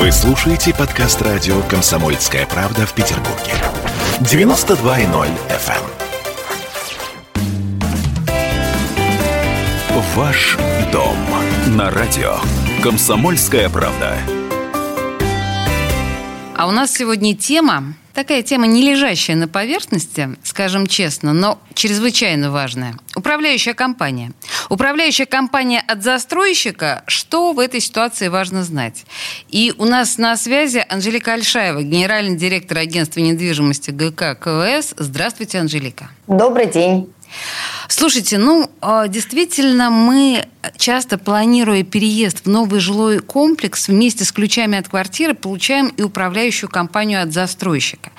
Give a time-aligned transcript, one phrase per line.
[0.00, 3.52] Вы слушаете подкаст радио «Комсомольская правда» в Петербурге.
[4.20, 5.74] 92.0 FM.
[9.90, 10.02] эм.
[10.16, 10.56] Ваш
[10.90, 11.14] дом
[11.76, 12.36] на радио
[12.82, 14.16] «Комсомольская правда».
[16.56, 22.50] А у нас сегодня тема, такая тема, не лежащая на поверхности, скажем честно, но чрезвычайно
[22.50, 22.94] важная.
[23.16, 24.32] Управляющая компания.
[24.68, 29.04] Управляющая компания от застройщика, что в этой ситуации важно знать?
[29.48, 34.94] И у нас на связи Анжелика Альшаева, генеральный директор агентства недвижимости ГК КВС.
[34.96, 36.10] Здравствуйте, Анжелика.
[36.26, 37.08] Добрый день.
[37.88, 40.46] Слушайте, ну, а, действительно, мы
[40.80, 46.68] часто, планируя переезд в новый жилой комплекс, вместе с ключами от квартиры получаем и управляющую
[46.68, 48.10] компанию от застройщика.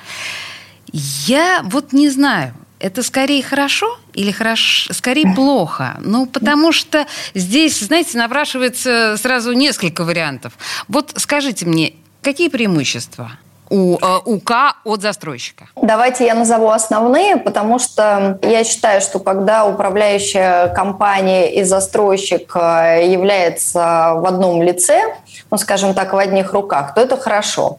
[0.93, 5.99] Я вот не знаю, это скорее хорошо или хорошо, скорее плохо?
[6.01, 10.53] Ну, потому что здесь, знаете, напрашивается сразу несколько вариантов.
[10.87, 13.37] Вот скажите мне, какие преимущества?
[13.71, 14.51] У э, УК
[14.83, 15.65] от застройщика?
[15.81, 23.07] Давайте я назову основные, потому что я считаю, что когда управляющая компания и застройщик э,
[23.07, 25.15] является в одном лице,
[25.49, 27.77] ну, скажем так, в одних руках, то это хорошо.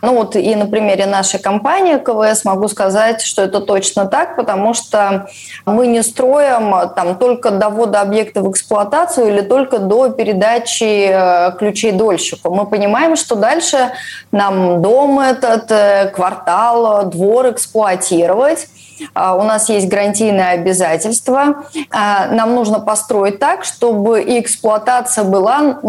[0.00, 4.74] Ну вот и на примере нашей компании КВС могу сказать, что это точно так, потому
[4.74, 5.26] что
[5.66, 11.52] мы не строим там только до ввода объекта в эксплуатацию или только до передачи э,
[11.58, 12.54] ключей дольщику.
[12.54, 13.90] Мы понимаем, что дальше
[14.30, 18.68] нам дома этот э, квартал, двор эксплуатировать.
[19.14, 21.64] А, у нас есть гарантийные обязательства.
[21.90, 25.80] А, нам нужно построить так, чтобы и эксплуатация была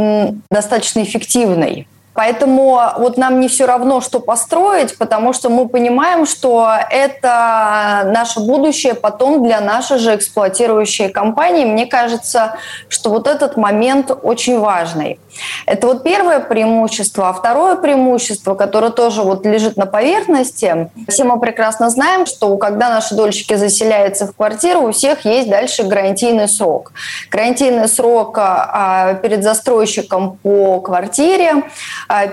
[0.49, 1.87] достаточно эффективной.
[2.13, 8.39] Поэтому вот нам не все равно, что построить, потому что мы понимаем, что это наше
[8.39, 11.65] будущее потом для нашей же эксплуатирующей компании.
[11.65, 12.55] Мне кажется,
[12.87, 15.19] что вот этот момент очень важный.
[15.65, 17.29] Это вот первое преимущество.
[17.29, 22.89] А второе преимущество, которое тоже вот лежит на поверхности, все мы прекрасно знаем, что когда
[22.89, 26.91] наши дольщики заселяются в квартиру, у всех есть дальше гарантийный срок.
[27.31, 31.63] Гарантийный срок а, перед застройщиком по квартире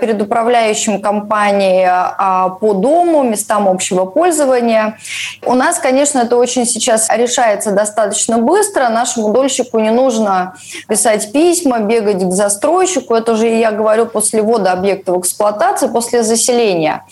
[0.01, 4.99] перед управляющим компанией а, по дому, местам общего пользования.
[5.45, 8.89] У нас, конечно, это очень сейчас решается достаточно быстро.
[8.89, 10.55] Нашему дольщику не нужно
[10.89, 13.15] писать письма, бегать к застройщику.
[13.15, 17.05] Это уже я говорю после ввода объекта в эксплуатацию, после заселения.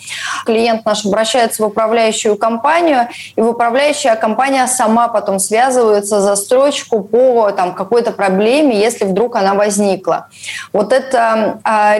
[0.45, 7.51] Клиент наш обращается в управляющую компанию, и управляющая компания сама потом связывается с застройщику по
[7.51, 10.27] там, какой-то проблеме, если вдруг она возникла.
[10.73, 11.97] Вот это а,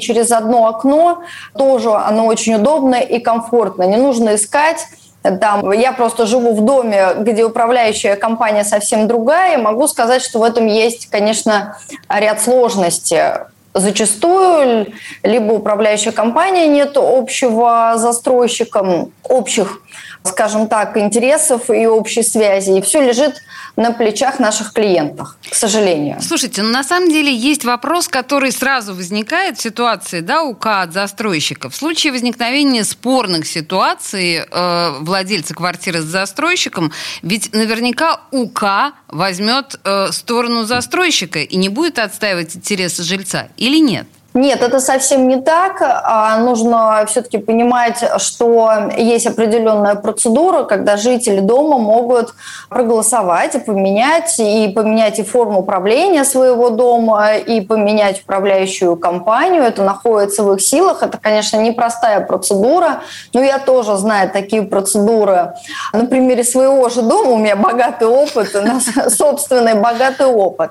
[0.00, 1.22] через одно окно,
[1.56, 3.84] тоже оно очень удобно и комфортно.
[3.84, 4.86] Не нужно искать
[5.22, 10.38] там, я просто живу в доме, где управляющая компания совсем другая, и могу сказать, что
[10.38, 11.76] в этом есть, конечно,
[12.08, 13.49] ряд сложностей.
[13.72, 14.92] Зачастую
[15.22, 19.80] либо управляющая компания нет общего застройщиком, общих
[20.24, 22.78] скажем так, интересов и общей связи.
[22.78, 23.36] И все лежит
[23.76, 26.20] на плечах наших клиентов, к сожалению.
[26.20, 30.92] Слушайте, ну на самом деле есть вопрос, который сразу возникает в ситуации да, УК от
[30.92, 31.70] застройщика.
[31.70, 36.92] В случае возникновения спорных ситуаций э, владельца квартиры с застройщиком,
[37.22, 44.06] ведь наверняка УК возьмет э, сторону застройщика и не будет отстаивать интересы жильца или нет?
[44.32, 45.82] Нет, это совсем не так.
[45.82, 52.34] А, нужно все-таки понимать, что есть определенная процедура, когда жители дома могут
[52.68, 59.64] проголосовать и поменять, и поменять и форму управления своего дома, и поменять управляющую компанию.
[59.64, 61.02] Это находится в их силах.
[61.02, 63.00] Это, конечно, непростая процедура,
[63.34, 65.54] но я тоже знаю такие процедуры.
[65.92, 68.84] На примере своего же дома у меня богатый опыт, у нас
[69.16, 70.70] собственный богатый опыт.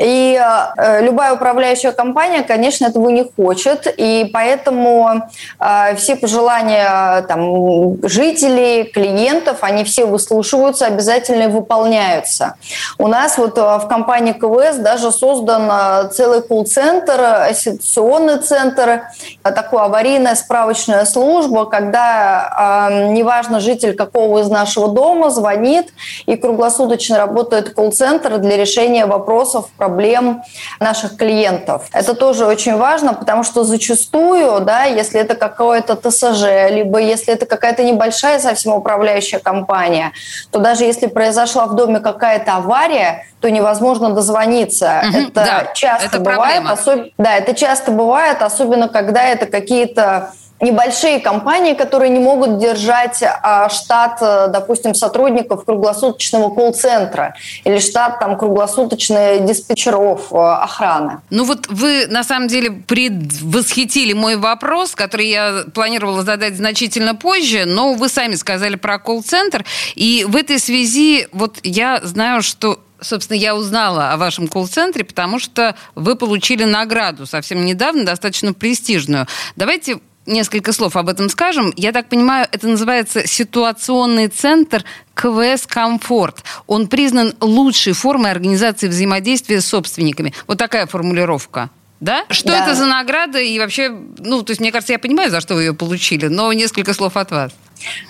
[0.00, 5.28] И э, любая управляющая компания, конечно, конечно, этого не хочет, и поэтому
[5.60, 12.54] э, все пожелания там, жителей, клиентов, они все выслушиваются, обязательно выполняются.
[12.98, 19.02] У нас вот э, в компании КВС даже создан э, целый колл-центр, ситуационный центр,
[19.42, 25.92] такая аварийная справочная служба, когда э, неважно житель какого из нашего дома звонит,
[26.26, 30.42] и круглосуточно работает колл-центр для решения вопросов, проблем
[30.80, 31.82] наших клиентов.
[31.92, 37.34] Это тоже очень очень важно, потому что зачастую, да, если это какое-то ТСЖ, либо если
[37.34, 40.12] это какая-то небольшая совсем управляющая компания,
[40.52, 45.02] то даже если произошла в доме какая-то авария, то невозможно дозвониться.
[45.08, 46.62] Угу, это да, часто это бывает.
[46.70, 47.00] Особ...
[47.18, 50.30] Да, это часто бывает, особенно когда это какие-то
[50.62, 58.20] небольшие компании, которые не могут держать а, штат, э, допустим, сотрудников круглосуточного колл-центра или штат
[58.20, 61.20] там круглосуточных диспетчеров э, охраны.
[61.30, 67.64] Ну вот вы на самом деле предвосхитили мой вопрос, который я планировала задать значительно позже,
[67.66, 69.64] но вы сами сказали про колл-центр,
[69.96, 75.40] и в этой связи вот я знаю, что собственно, я узнала о вашем колл-центре, потому
[75.40, 79.26] что вы получили награду совсем недавно, достаточно престижную.
[79.56, 81.72] Давайте несколько слов об этом скажем.
[81.76, 84.84] Я так понимаю, это называется ситуационный центр
[85.14, 86.44] КВС «Комфорт».
[86.66, 90.32] Он признан лучшей формой организации взаимодействия с собственниками.
[90.46, 91.70] Вот такая формулировка.
[92.00, 92.24] Да?
[92.30, 92.64] Что да.
[92.64, 93.38] это за награда?
[93.38, 96.52] И вообще, ну, то есть, мне кажется, я понимаю, за что вы ее получили, но
[96.52, 97.52] несколько слов от вас.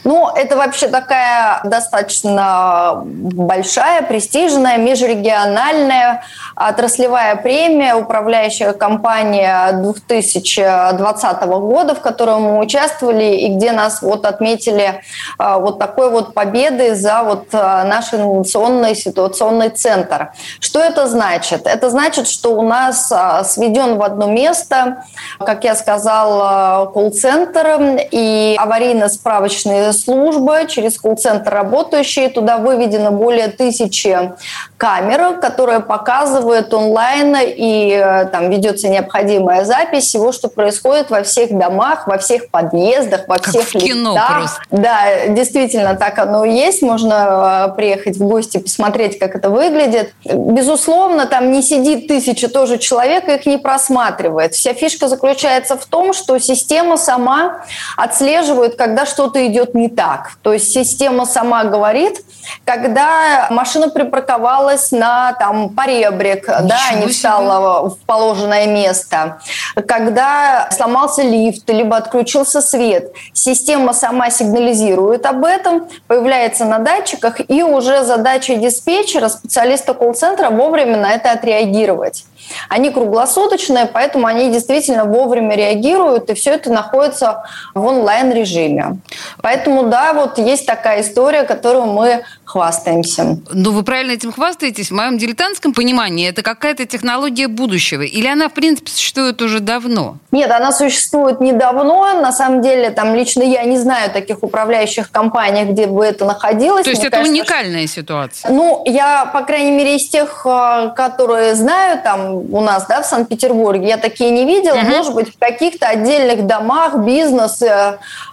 [0.05, 6.23] Ну, это вообще такая достаточно большая, престижная, межрегиональная
[6.55, 15.03] отраслевая премия, управляющая компания 2020 года, в которой мы участвовали и где нас вот отметили
[15.39, 20.33] а, вот такой вот победой за вот а, наш инновационный ситуационный центр.
[20.61, 21.67] Что это значит?
[21.67, 25.05] Это значит, что у нас а, сведен в одно место,
[25.39, 32.29] как я сказала, колл-центр и аварийно-справочный различные службы, через колл-центр работающие.
[32.29, 34.33] Туда выведено более тысячи
[34.77, 41.57] камер, которые показывают онлайн и э, там ведется необходимая запись всего, что происходит во всех
[41.57, 44.39] домах, во всех подъездах, во как всех в кино лифтах.
[44.39, 44.61] Просто.
[44.71, 46.83] Да, действительно, так оно и есть.
[46.83, 50.13] Можно э, приехать в гости, посмотреть, как это выглядит.
[50.25, 54.55] Безусловно, там не сидит тысяча тоже человек и их не просматривает.
[54.55, 57.65] Вся фишка заключается в том, что система сама
[57.97, 60.33] отслеживает, когда что-то идет идет не так.
[60.43, 62.25] То есть система сама говорит,
[62.65, 69.39] когда машина припарковалась на там поребрик, Ничего да, не встала в положенное место,
[69.87, 77.63] когда сломался лифт, либо отключился свет, система сама сигнализирует об этом, появляется на датчиках, и
[77.63, 82.25] уже задача диспетчера, специалиста колл-центра вовремя на это отреагировать.
[82.69, 87.45] Они круглосуточные, поэтому они действительно вовремя реагируют, и все это находится
[87.75, 88.99] в онлайн-режиме.
[89.41, 93.39] Поэтому, да, вот есть такая история, которую мы хвастаемся.
[93.51, 94.91] Ну, вы правильно этим хвастаетесь.
[94.91, 98.03] В моем дилетантском понимании это какая-то технология будущего.
[98.03, 100.19] Или она, в принципе, существует уже давно?
[100.31, 102.21] Нет, она существует недавно.
[102.21, 106.85] На самом деле, там лично я не знаю таких управляющих компаний, где бы это находилось.
[106.85, 107.97] То есть Мне это кажется, уникальная что...
[107.97, 108.51] ситуация?
[108.51, 113.07] Ну, я, по крайней мере, из тех, э, которые знаю, там у нас, да, в
[113.07, 114.77] Санкт-Петербурге, я такие не видела.
[114.77, 114.97] Uh-huh.
[114.97, 117.63] Может быть, в каких-то отдельных домах, бизнес,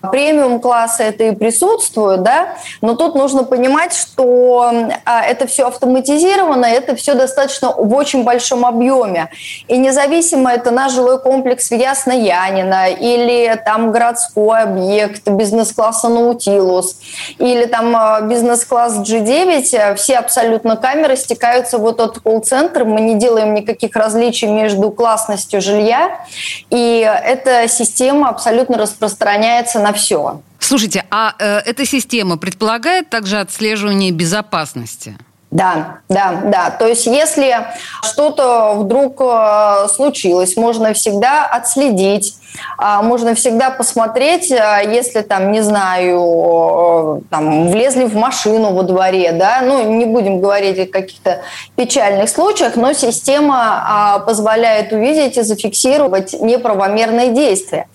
[0.02, 2.56] премиум-класса это и присутствует, да.
[2.82, 4.72] Но тут нужно понимать, что что
[5.06, 9.30] а, это все автоматизировано, это все достаточно в очень большом объеме.
[9.68, 16.98] И независимо это наш жилой комплекс в Ясно-Янина или там городской объект бизнес-класса Наутилус
[17.38, 23.54] или там а, бизнес-класс G9, все абсолютно камеры стекаются вот от колл-центра, мы не делаем
[23.54, 26.26] никаких различий между классностью жилья,
[26.70, 30.40] и эта система абсолютно распространяется на все.
[30.70, 35.18] Слушайте, а э, эта система предполагает также отслеживание безопасности?
[35.50, 36.70] Да, да, да.
[36.70, 37.66] То есть если
[38.04, 42.36] что-то вдруг э, случилось, можно всегда отследить,
[42.78, 49.32] а, можно всегда посмотреть, а, если там, не знаю, там влезли в машину во дворе,
[49.34, 51.42] да, ну не будем говорить о каких-то
[51.76, 57.88] печальных случаях, но система а, позволяет увидеть и зафиксировать неправомерные действия.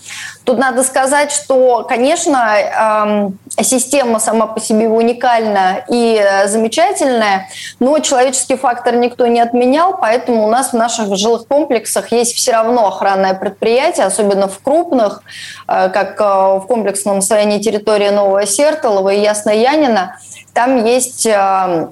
[0.45, 7.49] Тут надо сказать, что, конечно, система сама по себе уникальна и замечательная,
[7.81, 12.53] но человеческий фактор никто не отменял, поэтому у нас в наших жилых комплексах есть все
[12.53, 15.23] равно охранное предприятие, особенно в крупных,
[15.69, 20.19] э, как э, в комплексном строении территории Нового Сертолова и Ясная Янина.
[20.53, 21.91] Там есть э, а,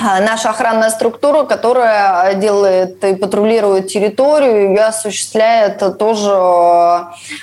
[0.00, 6.30] наша охранная структура, которая делает и патрулирует территорию и осуществляет тоже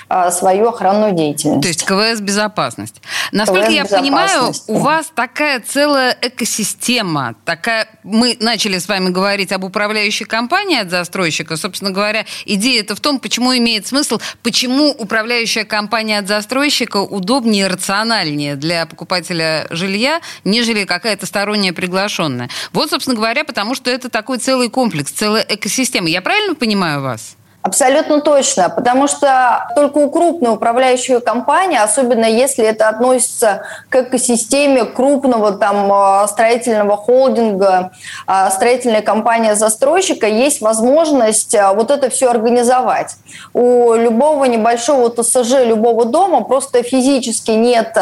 [0.08, 1.62] а, свою охранную деятельность.
[1.62, 3.00] То есть КВС безопасность.
[3.32, 7.34] Насколько КВС я понимаю, у вас такая целая экосистема.
[7.44, 7.88] Такая...
[8.02, 11.56] Мы начали с вами говорить об управляющей компании от застройщика.
[11.56, 17.66] Собственно говоря, идея это в том, почему имеет смысл, почему управляющая компания от застройщика удобнее
[17.66, 22.39] и рациональнее для покупателя жилья, нежели какая-то сторонняя приглашенная.
[22.72, 26.08] Вот, собственно говоря, потому что это такой целый комплекс, целая экосистема.
[26.08, 27.36] Я правильно понимаю вас?
[27.62, 34.86] Абсолютно точно, потому что только у крупной управляющей компании, особенно если это относится к экосистеме
[34.86, 37.90] крупного там а, строительного холдинга,
[38.26, 43.16] а, строительной компании-застройщика, есть возможность а, вот это все организовать.
[43.52, 47.94] У любого небольшого ТСЖ, любого дома просто физически нет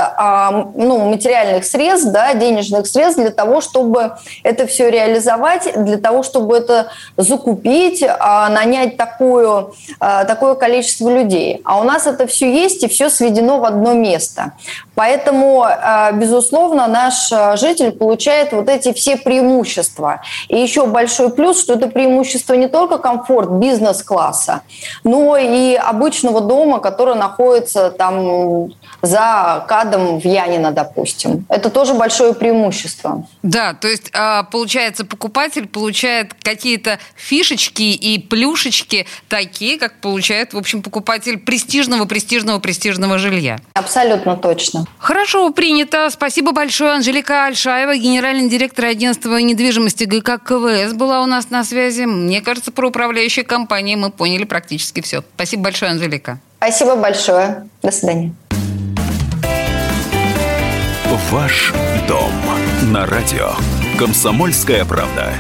[0.75, 4.13] ну, материальных средств, да, денежных средств для того, чтобы
[4.45, 11.61] это все реализовать, для того, чтобы это закупить, нанять такую такую, э, такое количество людей.
[11.65, 14.53] А у нас это все есть и все сведено в одно место.
[14.95, 20.21] Поэтому, э, безусловно, наш э, житель получает вот эти все преимущества.
[20.49, 24.63] И еще большой плюс, что это преимущество не только комфорт бизнес-класса,
[25.05, 28.71] но и обычного дома, который находится там
[29.03, 31.47] за кадом в Янино, допустим.
[31.49, 33.27] Это тоже большое преимущество.
[33.43, 39.07] Да, то есть а, получается покупатель получает какие-то фишечки и плюшечки
[39.39, 43.59] такие, как получает, в общем, покупатель престижного, престижного, престижного жилья.
[43.75, 44.87] Абсолютно точно.
[44.99, 46.11] Хорошо, принято.
[46.11, 46.95] Спасибо большое.
[46.95, 52.03] Анжелика Альшаева, генеральный директор агентства недвижимости ГК КВС была у нас на связи.
[52.03, 55.23] Мне кажется, про управляющие компании мы поняли практически все.
[55.37, 56.41] Спасибо большое, Анжелика.
[56.57, 57.69] Спасибо большое.
[57.83, 58.35] До свидания.
[61.31, 61.73] Ваш
[62.09, 62.33] дом
[62.93, 63.51] на радио.
[63.99, 65.33] Комсомольская правда.